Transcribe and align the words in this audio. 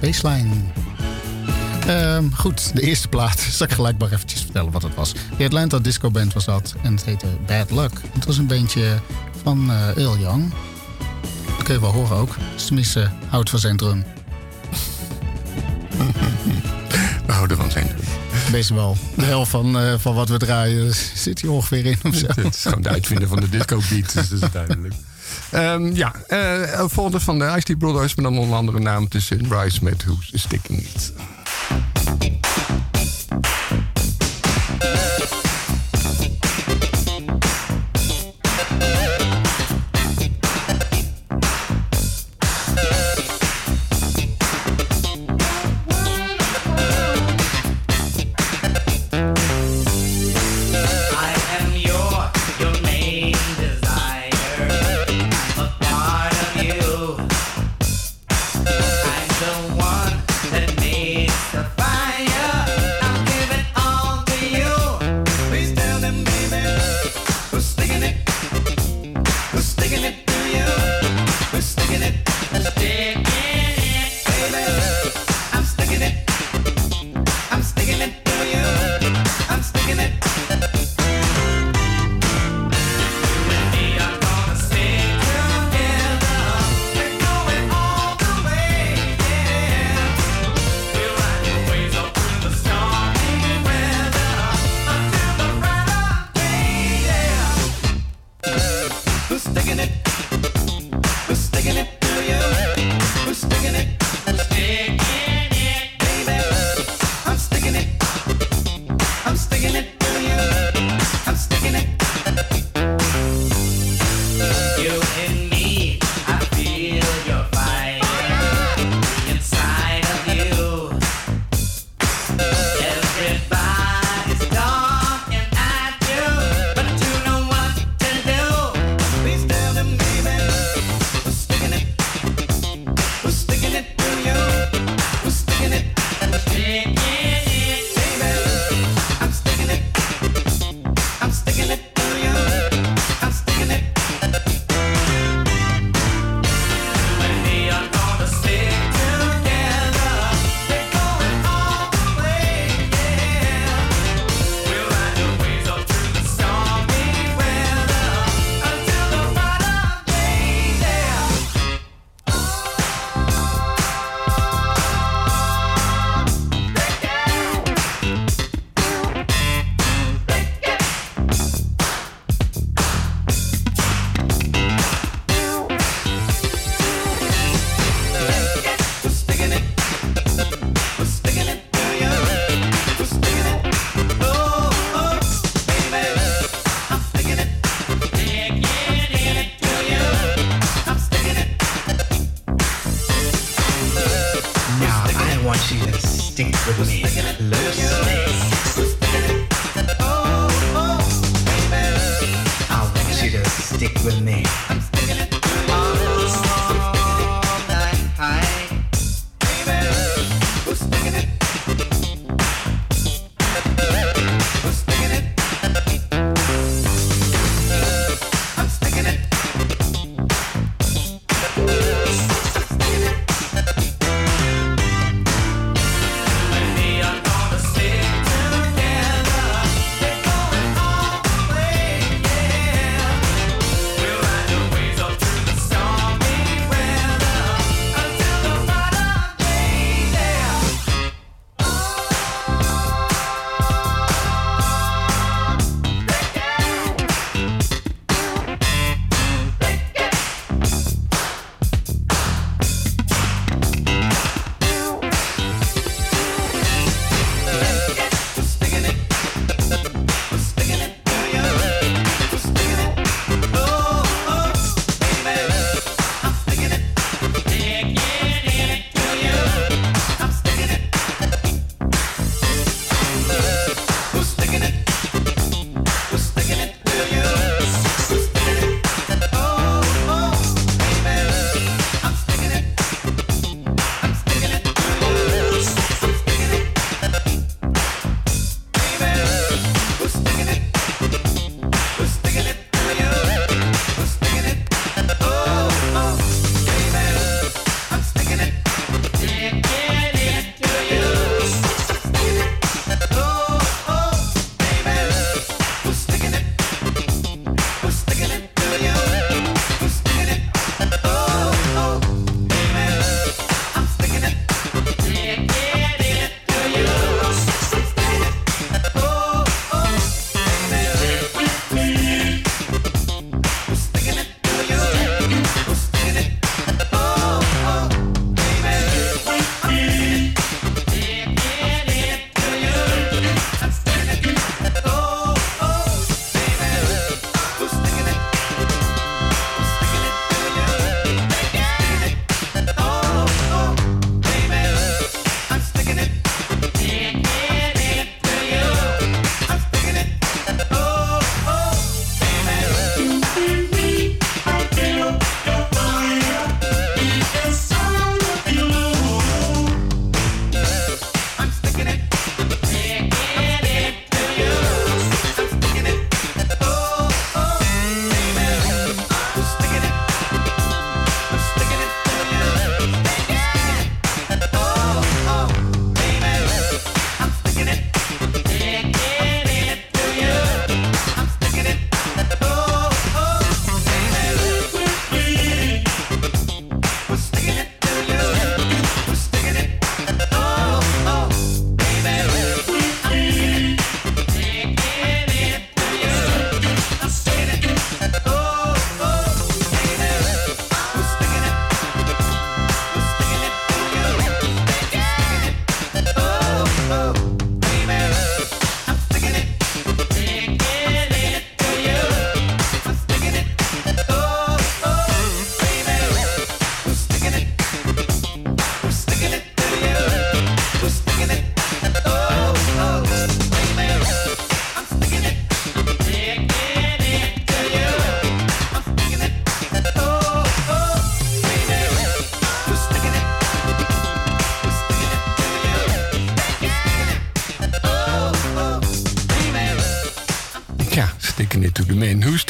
Baseline. 0.00 0.50
Ehm, 1.86 2.30
goed, 2.30 2.74
de 2.74 2.80
eerste 2.80 3.08
plaat. 3.08 3.40
Zal 3.50 3.66
ik 3.66 3.72
gelijk 3.72 3.98
maar 3.98 4.12
eventjes 4.12 4.40
vertellen 4.40 4.72
wat 4.72 4.82
het 4.82 4.94
was. 4.94 5.12
De 5.36 5.44
Atlanta 5.44 5.78
Disco 5.78 6.10
Band 6.10 6.32
was 6.32 6.44
dat. 6.44 6.74
En 6.82 6.92
het 6.92 7.04
heette 7.04 7.26
Bad 7.46 7.70
Luck. 7.70 7.92
Het 8.12 8.24
was 8.24 8.38
een 8.38 8.46
bandje 8.46 8.98
van 9.42 9.70
uh, 9.70 9.96
Earl 9.96 10.18
Young. 10.18 10.52
Dat 11.56 11.62
kun 11.62 11.74
je 11.74 11.80
wel 11.80 11.92
horen 11.92 12.16
ook. 12.16 12.36
Tenminste, 12.66 13.10
houdt 13.28 13.50
van 13.50 13.58
zijn 13.58 13.76
drum. 13.76 14.04
We 17.26 17.32
houden 17.32 17.56
van 17.56 17.70
zijn 17.70 17.86
drum. 17.86 17.98
Wees 18.50 18.70
wel. 18.70 18.96
De 19.16 19.24
helft 19.24 19.50
van, 19.50 19.82
uh, 19.82 19.94
van 19.98 20.14
wat 20.14 20.28
we 20.28 20.38
draaien 20.38 20.94
zit 21.14 21.40
hier 21.40 21.50
ongeveer 21.50 21.86
in. 21.86 21.98
Of 22.02 22.14
zo. 22.14 22.26
Het 22.26 22.54
is 22.54 22.62
gewoon 22.62 22.82
de 22.82 22.88
uitvinder 22.88 23.28
van 23.28 23.40
de 23.40 23.48
disco 23.48 23.80
beat, 23.90 24.12
dus 24.12 24.28
dat 24.28 24.42
is 24.42 24.50
duidelijk. 24.66 24.94
Um, 25.54 25.94
ja, 25.94 26.14
uh, 26.28 26.84
volgende 26.86 27.20
van 27.20 27.38
de 27.38 27.54
Ice 27.56 27.76
Brothers, 27.76 28.14
met 28.14 28.24
dan 28.24 28.38
onder 28.38 28.56
andere 28.56 28.78
naam 28.78 29.08
tussen 29.08 29.38
Sunrise 29.38 29.84
met 29.84 30.04
Who's 30.04 30.30
Sticking 30.34 30.78
It. 30.78 31.12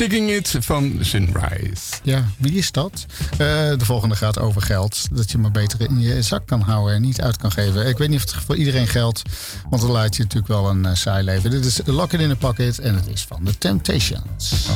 Sticking 0.00 0.30
It 0.30 0.57
van 0.61 0.99
Sunrise. 1.00 1.95
Ja, 2.02 2.25
wie 2.37 2.52
is 2.52 2.73
dat? 2.73 3.07
Uh, 3.33 3.38
de 3.38 3.85
volgende 3.85 4.16
gaat 4.16 4.38
over 4.38 4.62
geld. 4.62 5.09
Dat 5.12 5.30
je 5.30 5.38
maar 5.38 5.50
beter 5.50 5.80
in 5.80 6.00
je 6.00 6.23
zak 6.23 6.47
kan 6.47 6.61
houden 6.61 6.95
en 6.95 7.02
niet 7.02 7.21
uit 7.21 7.37
kan 7.37 7.52
geven. 7.52 7.87
Ik 7.87 7.99
weet 7.99 8.09
niet 8.09 8.25
of 8.25 8.35
het 8.35 8.45
voor 8.45 8.57
iedereen 8.57 8.87
geldt, 8.87 9.23
want 9.71 9.83
dan 9.83 9.90
laat 9.90 10.16
je 10.16 10.23
natuurlijk 10.23 10.52
wel 10.52 10.69
een 10.69 10.85
uh, 10.85 10.95
saai 10.95 11.25
leven. 11.25 11.50
Dit 11.50 11.64
is 11.64 11.80
Lock 11.85 12.12
It 12.12 12.21
in 12.21 12.30
a 12.30 12.35
Pocket 12.35 12.78
en 12.78 12.95
het 12.95 13.07
is 13.07 13.25
van 13.28 13.45
The 13.45 13.59
Temptations. 13.59 14.69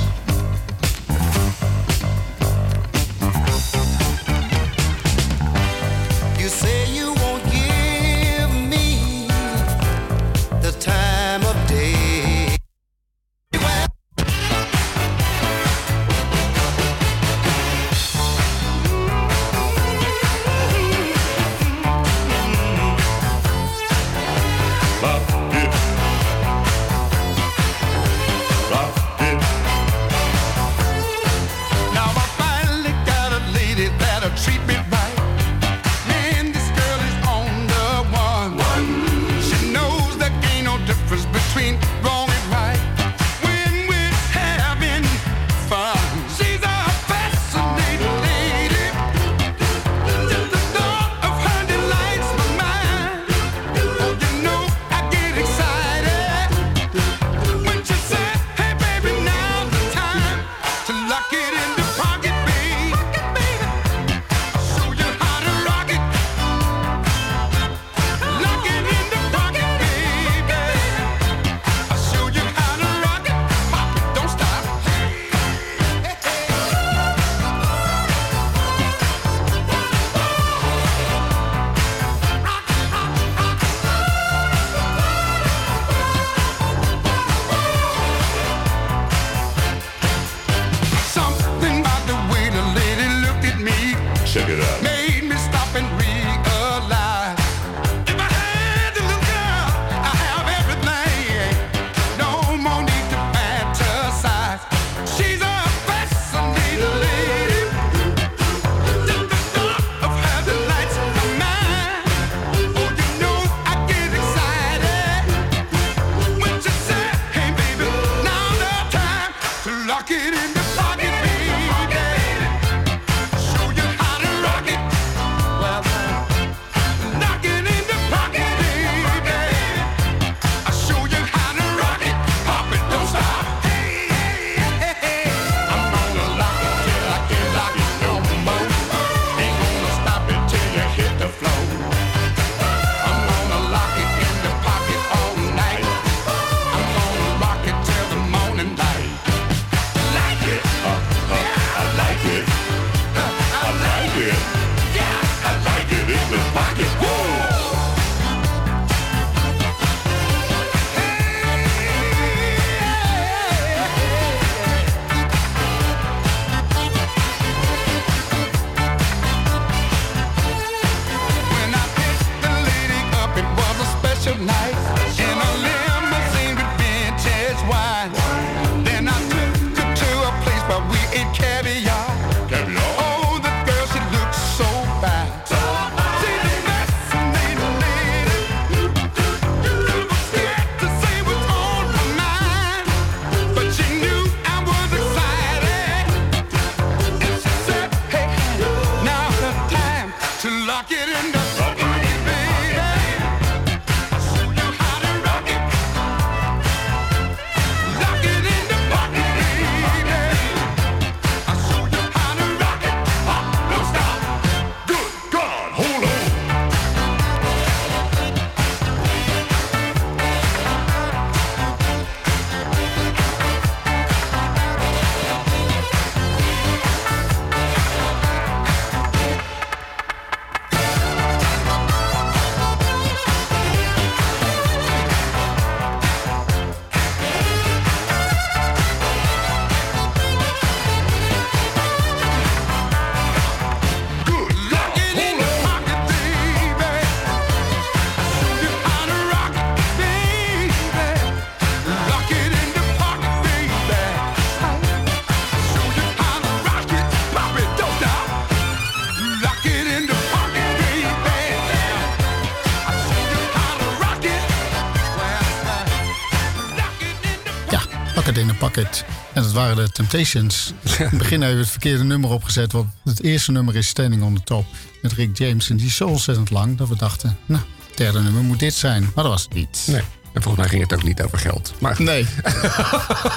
de 269.73 269.89
Temptations. 269.93 270.73
In 270.99 271.05
het 271.05 271.19
begin 271.19 271.41
hebben 271.41 271.57
we 271.57 271.63
het 271.63 271.73
verkeerde 271.73 272.05
nummer 272.05 272.31
opgezet. 272.31 272.73
Want 272.73 272.89
het 273.05 273.23
eerste 273.23 273.53
nummer 273.53 273.77
is 273.77 273.89
Standing 273.89 274.23
on 274.23 274.35
the 274.35 274.43
Top 274.45 274.67
met 275.03 275.13
Rick 275.13 275.39
James. 275.39 275.71
En 275.71 275.77
die 275.77 275.87
is 275.87 275.97
zo 275.97 276.07
ontzettend 276.07 276.51
lang 276.51 276.77
dat 276.77 276.89
we 276.89 276.97
dachten, 276.97 277.39
nou, 277.47 277.63
het 277.89 277.97
derde 277.97 278.21
nummer 278.21 278.43
moet 278.43 278.59
dit 278.59 278.75
zijn. 278.75 279.03
Maar 279.03 279.25
dat 279.25 279.33
was 279.33 279.43
het 279.43 279.55
niet. 279.55 279.85
Nee. 279.87 280.03
En 280.33 280.43
volgens 280.43 280.57
mij 280.57 280.69
ging 280.69 280.83
het 280.83 280.93
ook 280.93 281.03
niet 281.05 281.23
over 281.23 281.39
geld. 281.39 281.75
Maar... 281.81 282.03
Nee. 282.03 282.27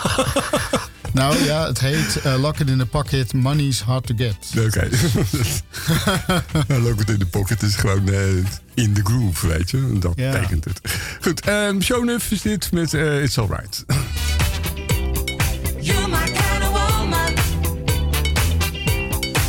nou 1.14 1.44
ja, 1.44 1.68
het 1.68 1.80
heet 1.80 2.22
eh, 2.22 2.40
Lock 2.40 2.60
It 2.60 2.70
in 2.70 2.78
the 2.78 2.86
Pocket, 2.86 3.34
Money's 3.34 3.82
Hard 3.82 4.06
to 4.06 4.16
Get. 4.18 4.36
Oké. 4.66 4.90
Nou, 6.68 6.82
Lock 6.82 7.02
It 7.02 7.10
in 7.10 7.18
the 7.18 7.26
Pocket 7.26 7.64
is 7.64 7.76
gewoon 7.76 8.10
eh, 8.10 8.36
in 8.74 8.94
the 8.94 9.02
groove, 9.04 9.48
weet 9.48 9.70
je. 9.70 9.98
Dat 10.00 10.16
betekent 10.16 10.64
het. 10.64 10.82
Goed, 11.22 11.42
ehm, 11.42 11.58
um, 11.58 11.82
show 11.82 12.10
is 12.30 12.42
dit 12.42 12.72
met 12.72 12.94
eh, 12.94 13.24
It's 13.24 13.38
Alright. 13.38 13.86
You're 15.88 16.08
my 16.10 16.27
kind 16.27 16.63
of 16.65 16.72
woman. 16.74 17.38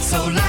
So. 0.01 0.48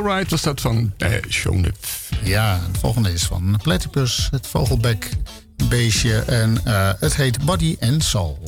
Alright 0.00 0.30
was 0.30 0.42
dat 0.42 0.60
van 0.60 0.92
uh, 0.98 1.12
Ja, 2.22 2.60
de 2.72 2.78
volgende 2.78 3.12
is 3.12 3.22
van 3.22 3.58
Platypus, 3.62 4.28
het 4.30 4.46
vogelbekbeestje 4.46 6.18
en 6.18 6.60
eh, 6.64 6.90
het 6.98 7.16
heet 7.16 7.44
Body 7.44 7.76
and 7.80 8.04
Soul. 8.04 8.38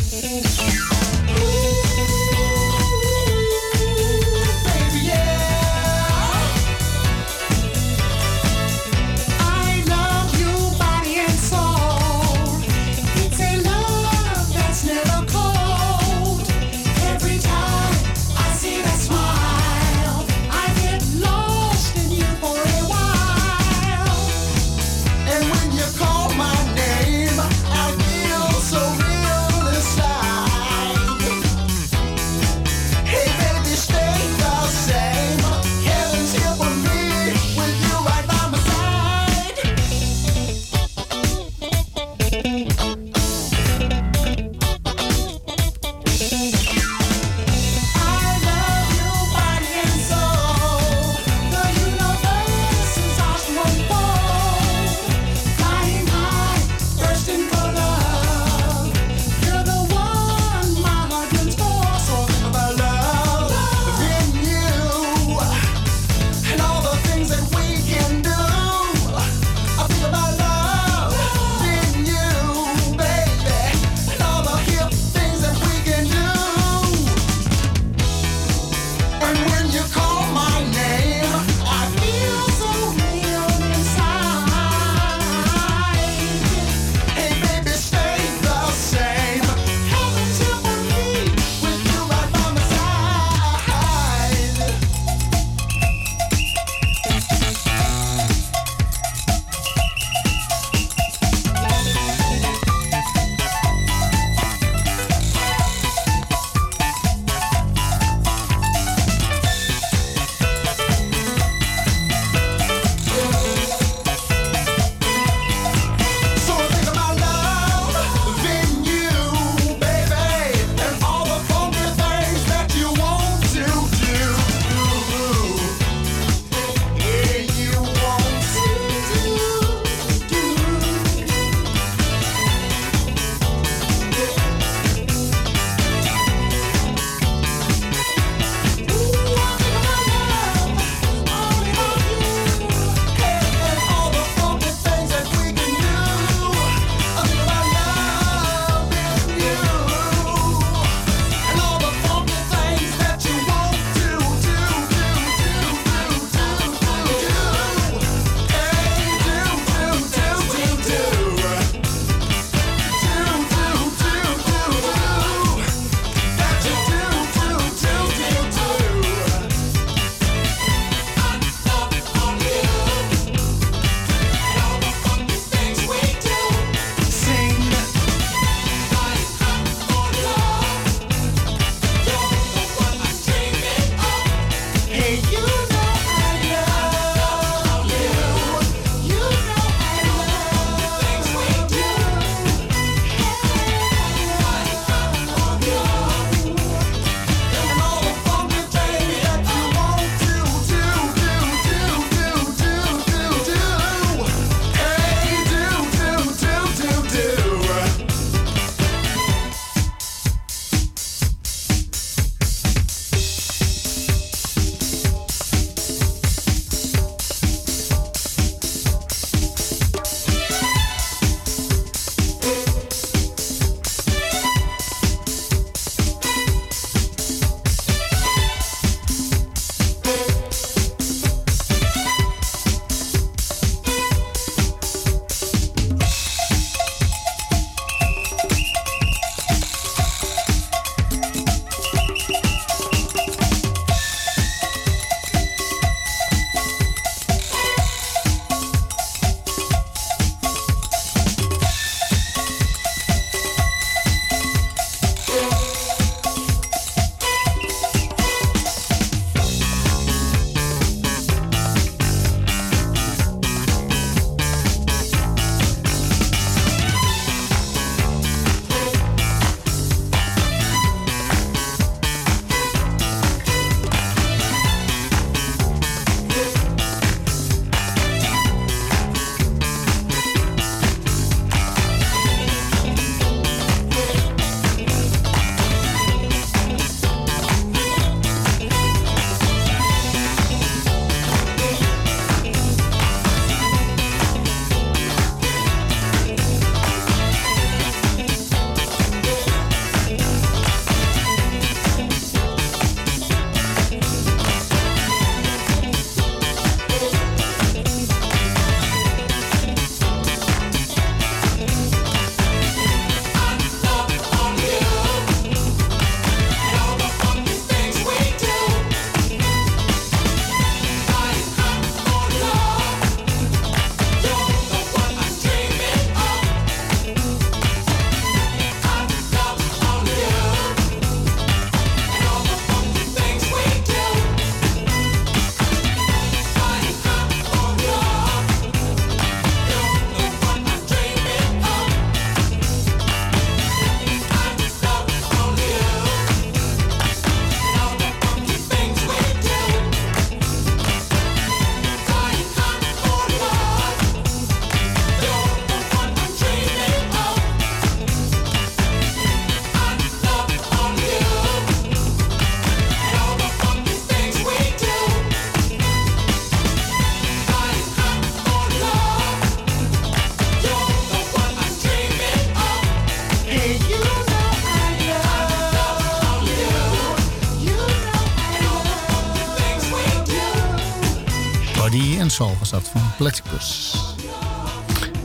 afstapt 382.73 382.89
van 382.89 383.13
Platypus. 383.17 383.95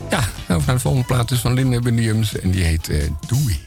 Ja, 0.09 0.19
nou, 0.47 0.59
we 0.59 0.65
gaan 0.65 0.75
de 0.75 0.81
volgende 0.81 1.05
plaat 1.05 1.31
is 1.31 1.39
van 1.39 1.53
Linda 1.53 1.79
Williams 1.79 2.39
en 2.39 2.51
die 2.51 2.63
heet 2.63 2.89
eh, 2.89 3.03
uh, 3.03 3.09
Doei. 3.27 3.66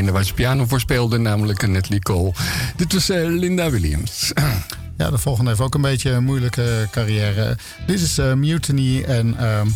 degene 0.00 0.18
waar 0.18 0.24
ze 0.24 0.34
piano 0.34 0.66
voor 0.66 0.80
speelde, 0.80 1.18
namelijk 1.18 1.66
Natalie 1.66 2.00
Cole. 2.00 2.32
Dit 2.76 2.92
was 2.92 3.08
eh, 3.08 3.24
Linda 3.24 3.70
Williams. 3.70 4.32
Ja, 4.96 5.10
de 5.10 5.18
volgende 5.18 5.50
heeft 5.50 5.62
ook 5.62 5.74
een 5.74 5.80
beetje 5.80 6.10
een 6.10 6.24
moeilijke 6.24 6.88
carrière. 6.90 7.56
Dit 7.86 8.00
is 8.00 8.18
eh, 8.18 8.32
Mutiny 8.32 9.02
en 9.02 9.36
ehm, 9.38 9.66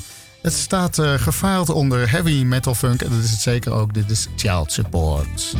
het 0.42 0.52
staat 0.52 0.98
uh, 0.98 1.14
gefaald 1.14 1.70
onder 1.70 2.10
heavy 2.10 2.42
metal 2.42 2.74
funk. 2.74 3.02
En 3.02 3.10
dat 3.10 3.22
is 3.22 3.30
het 3.30 3.40
zeker 3.40 3.72
ook. 3.72 3.94
Dit 3.94 4.10
is 4.10 4.28
Child 4.36 4.72
Support. 4.72 5.54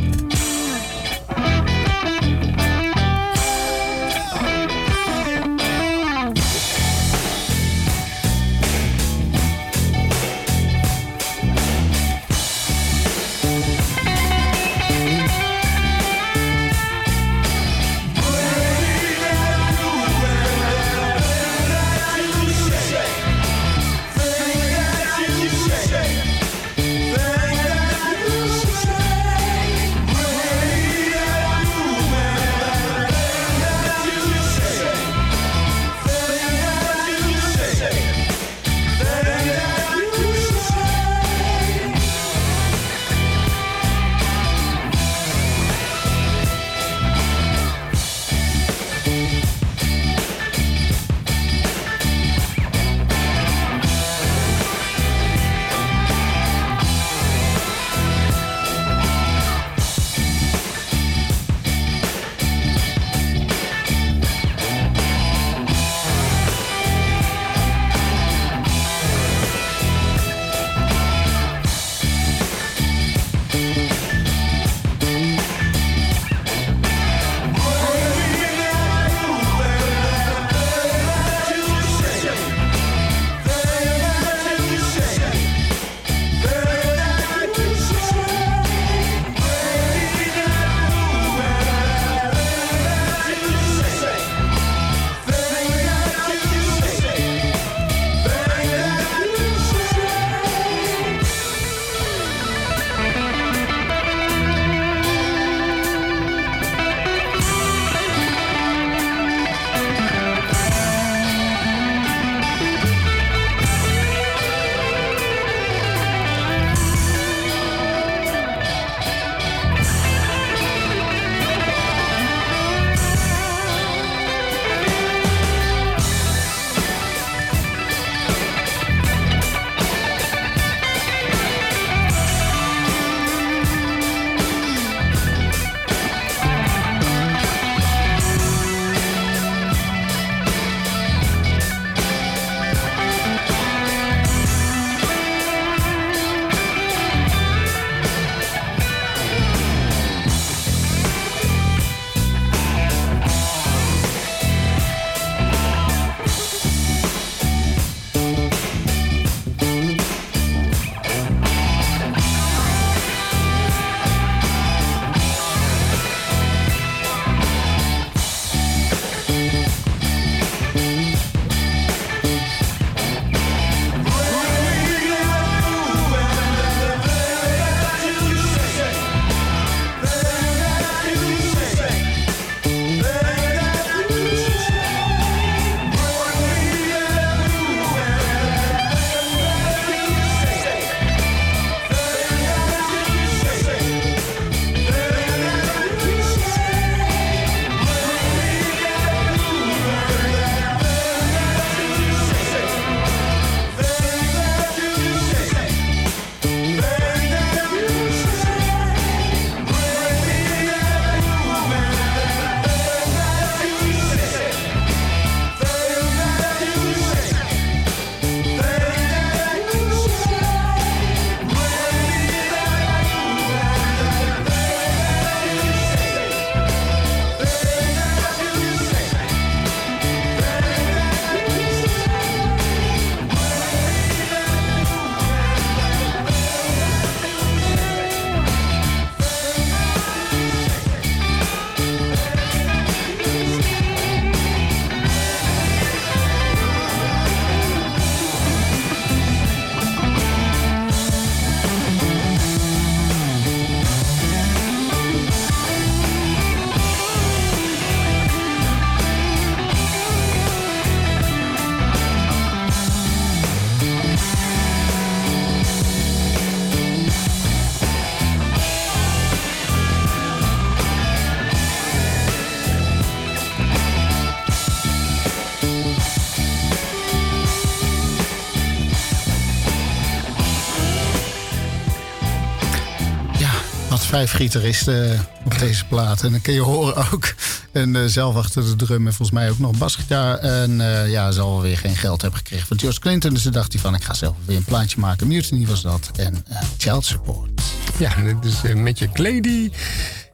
Vijf 284.15 284.33
gitaristen 284.33 285.27
op 285.45 285.59
deze 285.59 285.85
plaat. 285.85 286.23
En 286.23 286.31
dan 286.31 286.41
kun 286.41 286.55
je 286.55 286.61
horen 286.61 286.97
ook. 287.13 287.35
En 287.73 287.97
eh, 287.97 288.03
zelf 288.07 288.37
achter 288.37 288.65
de 288.65 288.77
drum 288.77 289.07
en 289.07 289.15
volgens 289.15 289.39
mij 289.39 289.51
ook 289.51 289.59
nog 289.59 289.79
basgitaar. 289.79 290.39
En 290.39 290.81
eh, 290.81 291.11
ja, 291.11 291.31
zal 291.31 291.51
wel 291.51 291.63
weer 291.63 291.79
geen 291.79 291.97
geld 291.97 292.23
hebben 292.23 292.39
gekregen 292.39 292.67
van 292.67 292.79
George 292.79 293.01
Clinton. 293.01 293.35
Dus 293.35 293.43
toen 293.43 293.53
dacht 293.53 293.73
hij 293.73 293.83
van, 293.83 293.95
ik 293.95 294.03
ga 294.03 294.15
zelf 294.15 294.37
weer 294.45 294.57
een 294.57 294.65
plaatje 294.65 295.01
maken. 295.01 295.27
Mutiny 295.27 295.67
was 295.67 295.83
dat. 295.83 296.11
En 296.17 296.45
eh, 296.49 296.63
Child 296.79 297.05
Support. 297.05 297.63
Ja, 297.99 298.15
dit 298.23 298.45
is 298.45 298.65
uh, 298.65 298.75
Matthew 298.75 299.13
Clady. 299.13 299.71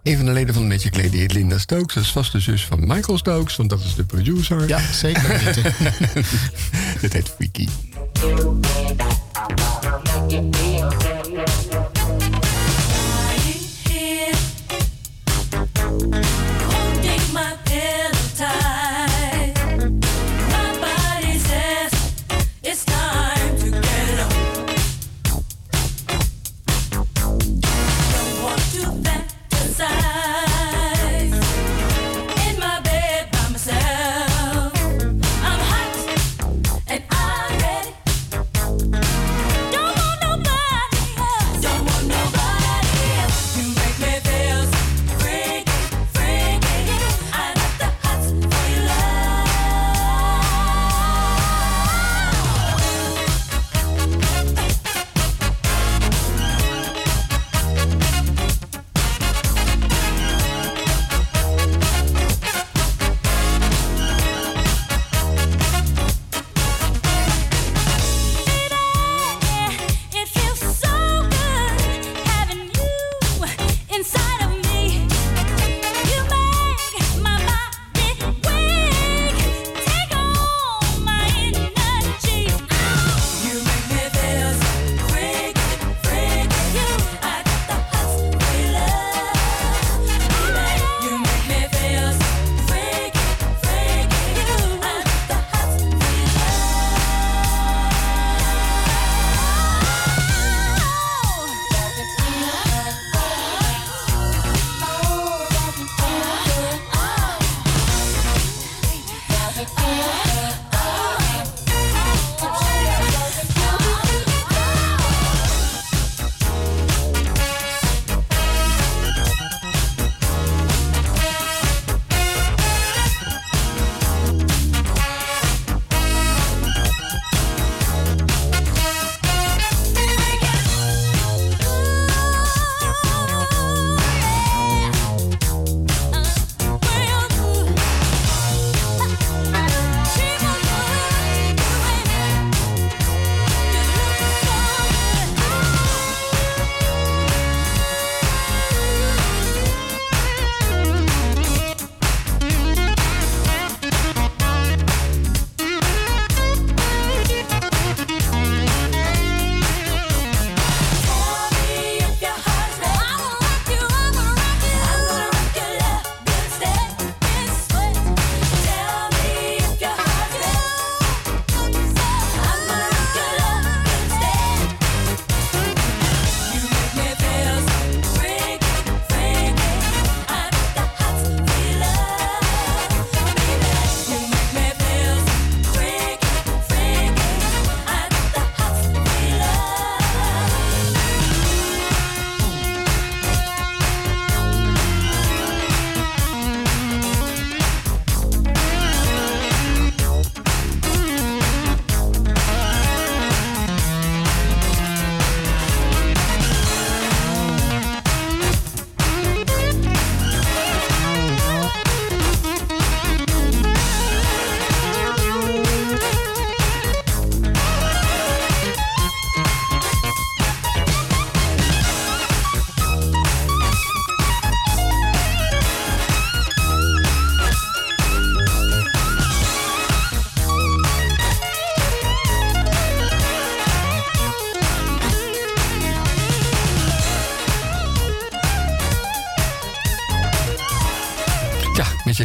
Een 0.02 0.16
van 0.16 0.26
de 0.26 0.32
leden 0.32 0.54
van 0.54 0.68
Matthew 0.68 0.92
Clady 0.92 1.16
heet 1.16 1.32
Linda 1.32 1.58
Stokes. 1.58 1.94
Dat 1.94 2.04
is 2.04 2.12
vast 2.12 2.32
de 2.32 2.40
zus 2.40 2.66
van 2.66 2.86
Michael 2.86 3.18
Stokes, 3.18 3.56
want 3.56 3.70
dat 3.70 3.80
is 3.80 3.94
de 3.94 4.04
producer. 4.04 4.68
Ja, 4.68 4.80
zeker 4.92 5.28
weten. 5.28 5.62
Dit 7.00 7.12
heet 7.12 7.28
Freaky. 7.36 7.68
show. 16.00 16.39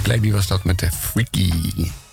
Clady 0.06 0.32
was 0.32 0.48
dat 0.48 0.64
met 0.64 0.80
de 0.80 0.92
Freaky. 0.92 1.52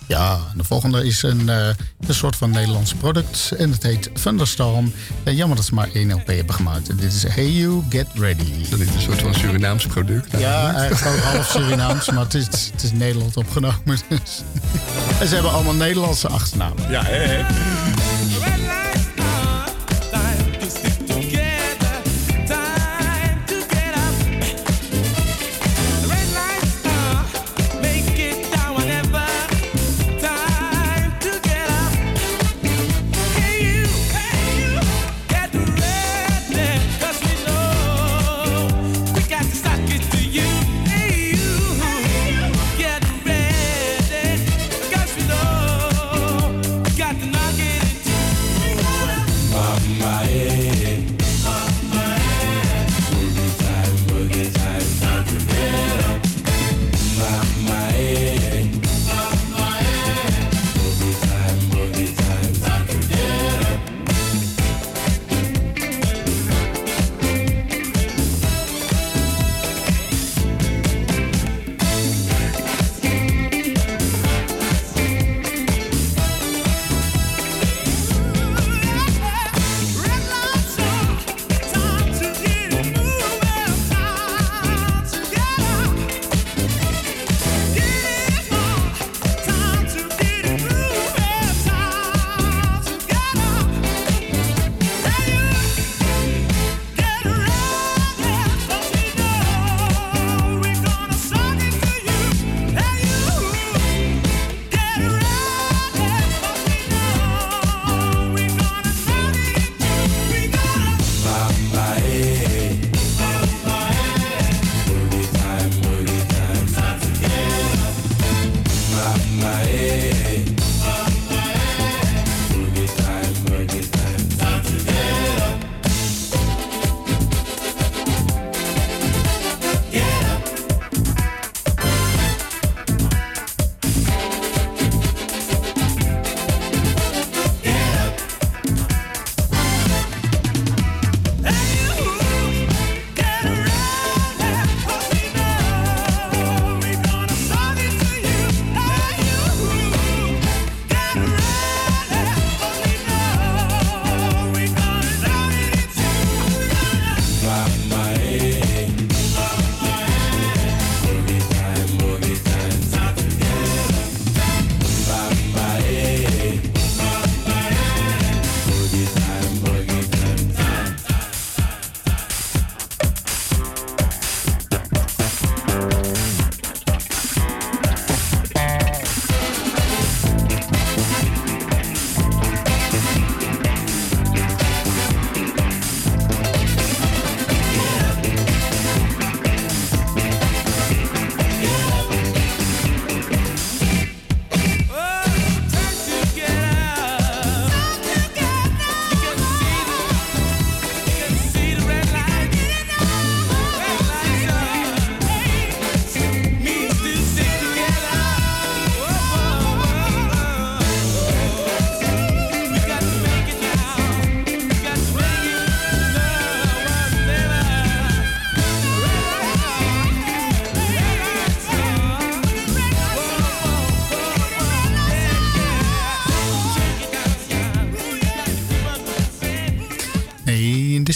Ja, 0.07 0.39
de 0.55 0.63
volgende 0.63 1.05
is 1.05 1.23
een, 1.23 1.49
eh, 1.49 1.67
een 2.07 2.13
soort 2.13 2.35
van 2.35 2.49
Nederlands 2.49 2.93
product. 2.93 3.51
En 3.57 3.71
het 3.71 3.83
heet 3.83 4.09
Thunderstorm. 4.21 4.93
En 5.23 5.35
jammer 5.35 5.55
dat 5.57 5.65
ze 5.65 5.73
maar 5.73 5.89
één 5.93 6.13
LP 6.13 6.27
hebben 6.27 6.55
gemaakt. 6.55 6.89
En 6.89 6.95
dit 6.95 7.13
is 7.13 7.23
Hey 7.27 7.49
You, 7.49 7.83
Get 7.89 8.07
Ready. 8.13 8.69
Dat 8.69 8.79
is 8.79 8.87
een 8.87 9.01
soort 9.01 9.21
van 9.21 9.33
Surinaams 9.33 9.85
product. 9.85 10.31
Ja, 10.37 10.73
eigenlijk 10.73 11.17
ook 11.17 11.23
half 11.23 11.49
Surinaams, 11.49 12.11
maar 12.11 12.23
het 12.23 12.33
is, 12.33 12.45
het 12.45 12.83
is 12.83 12.91
Nederland 12.91 13.37
opgenomen. 13.37 13.97
Dus. 14.07 14.41
En 15.19 15.27
ze 15.27 15.33
hebben 15.33 15.51
allemaal 15.51 15.73
Nederlandse 15.73 16.27
achternamen. 16.27 16.91
Ja, 16.91 17.03
hè, 17.03 17.17
hè. 17.17 17.82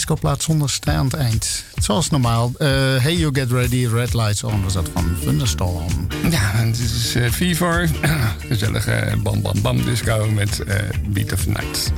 Discoplaat 0.08 0.42
zonder 0.42 0.70
staand 0.70 1.14
eind. 1.14 1.64
Zoals 1.74 2.10
normaal. 2.10 2.52
Eh, 2.58 2.68
hey 2.96 3.16
You 3.16 3.34
Get 3.34 3.50
Ready, 3.50 3.86
Red 3.86 4.14
Lights 4.14 4.42
On 4.42 4.62
was 4.62 4.72
dat 4.72 4.88
van 4.94 5.16
Thunderstorm. 5.20 6.06
Ja, 6.30 6.64
dit 6.64 6.78
is 6.78 7.14
eh 7.14 7.30
Fever. 7.30 7.90
Gezellige 8.48 9.14
bam 9.22 9.42
bam 9.42 9.62
bam 9.62 9.84
disco 9.84 10.30
met 10.30 10.60
eh, 10.60 10.76
Beat 11.08 11.32
of 11.32 11.46
Night. 11.46 11.92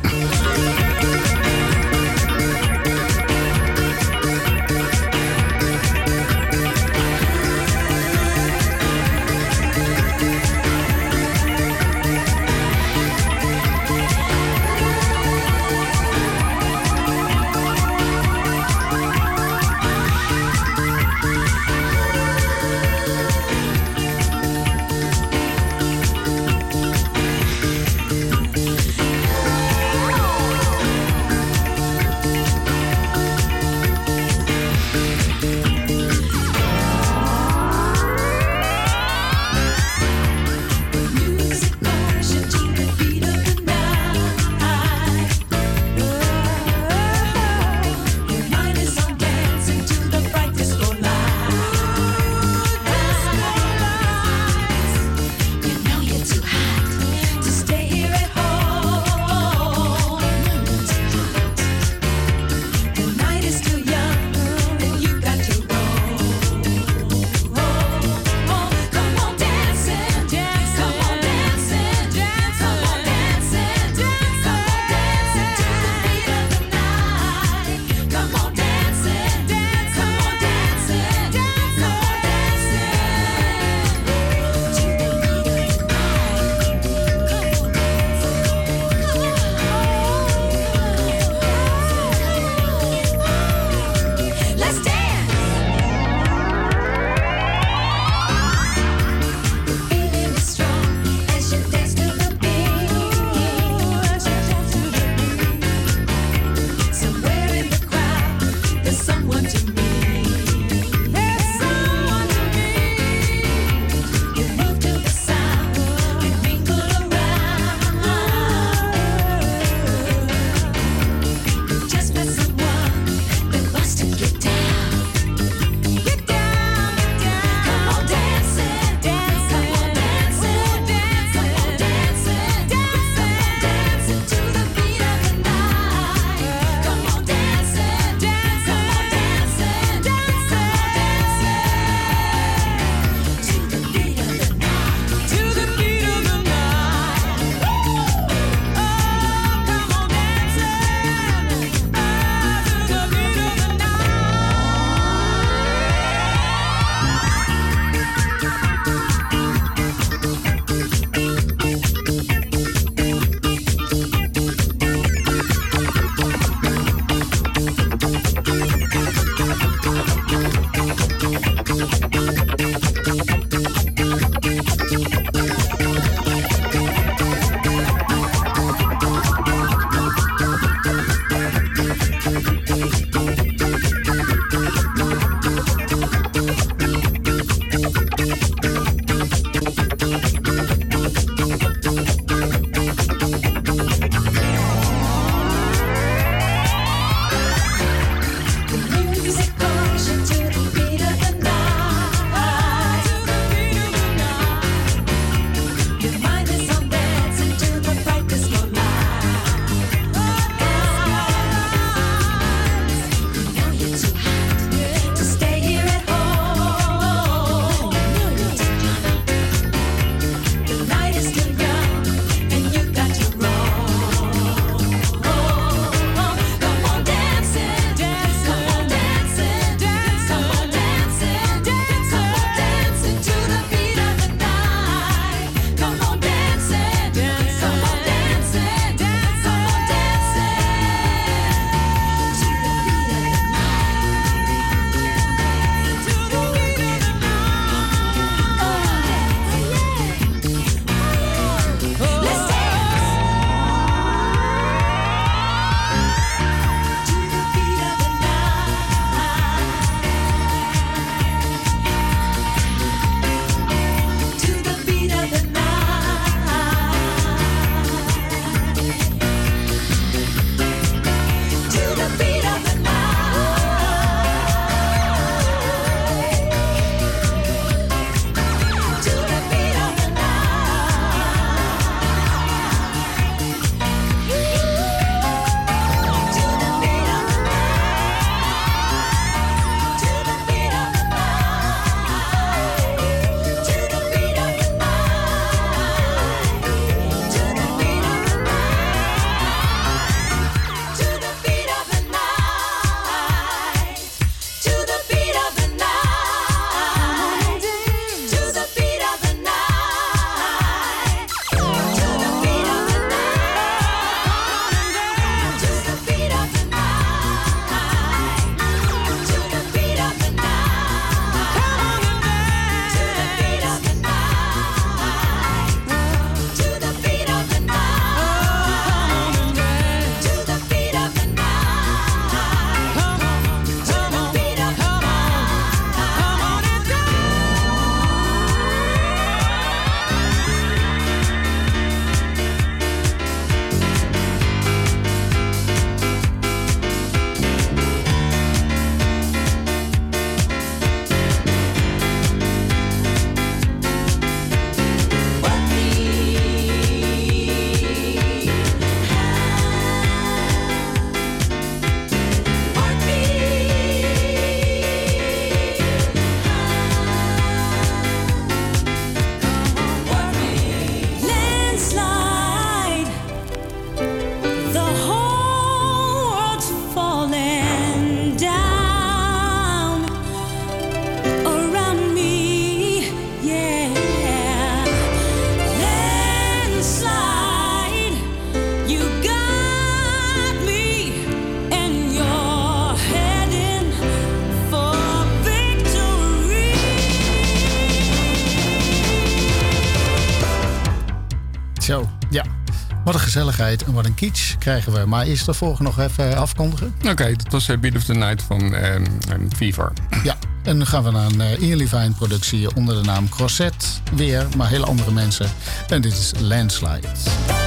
Gezelligheid 403.31 403.85
en 403.85 403.93
wat 403.93 404.05
een 404.05 404.14
kitsch 404.14 404.59
krijgen 404.59 404.93
we. 404.93 405.07
Maar 405.07 405.26
eerst 405.26 405.47
daarvoor 405.47 405.76
nog 405.78 405.99
even 405.99 406.37
afkondigen. 406.37 406.95
Oké, 407.09 407.33
dat 407.37 407.53
was 407.53 407.68
uh, 407.68 407.78
Beat 407.78 407.97
of 407.97 408.05
the 408.05 408.14
Night 408.14 408.43
van 408.43 408.74
ehm, 408.74 409.05
ehm, 409.28 409.41
Fever. 409.57 409.93
Ja, 410.22 410.37
en 410.62 410.78
dan 410.78 410.87
gaan 410.87 411.03
we 411.03 411.11
naar 411.11 411.26
een 411.26 411.41
uh, 411.41 411.68
Ian 411.68 411.76
Levine 411.76 412.11
productie 412.11 412.74
onder 412.74 412.95
de 412.95 413.03
naam 413.03 413.28
Crosset. 413.28 414.01
Weer, 414.14 414.47
maar 414.57 414.68
hele 414.68 414.87
andere 414.87 415.11
mensen. 415.11 415.51
En 415.89 416.01
dit 416.01 416.12
is 416.12 416.33
Landslide. 416.41 417.59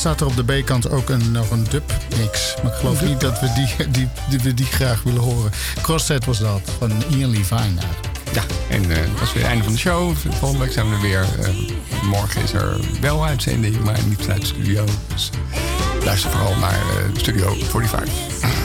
Staat 0.00 0.20
er 0.20 0.26
op 0.26 0.36
de 0.36 0.44
B-kant 0.44 0.90
ook 0.90 1.08
een, 1.08 1.32
nog 1.32 1.50
een 1.50 1.66
dub 1.70 1.92
mix. 2.16 2.54
Maar 2.62 2.72
ik 2.72 2.78
geloof 2.78 3.02
niet 3.02 3.20
dat 3.20 3.40
we 3.40 3.52
die, 3.52 3.88
die, 3.88 4.08
die, 4.28 4.40
we 4.40 4.54
die 4.54 4.66
graag 4.66 5.02
willen 5.02 5.22
horen. 5.22 5.50
Crosset 5.82 6.24
was 6.24 6.38
dat, 6.38 6.60
van 6.78 6.92
Ian 7.10 7.30
Levine. 7.30 7.80
Ja, 8.32 8.42
en 8.68 8.90
eh, 8.90 8.96
dat 8.96 9.22
is 9.22 9.32
weer 9.32 9.42
het 9.42 9.50
einde 9.50 9.64
van 9.64 9.72
de 9.72 9.78
show. 9.78 10.16
Volgende 10.16 10.64
week 10.64 10.72
zijn 10.72 10.88
we 10.88 10.94
er 10.94 11.00
weer. 11.00 11.26
Eh, 11.40 11.48
morgen 12.02 12.42
is 12.42 12.52
er 12.52 12.80
wel 13.00 13.24
uitzending, 13.24 13.84
maar 13.84 13.98
niet 14.08 14.20
vanuit 14.20 14.40
de 14.40 14.46
studio. 14.46 14.84
Dus 15.14 15.30
luister 16.04 16.30
vooral 16.30 16.56
naar 16.56 16.72
eh, 16.72 17.16
Studio 17.16 17.54
45. 17.54 18.59